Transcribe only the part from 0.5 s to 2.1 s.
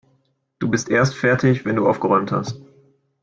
Du bist erst fertig, wenn du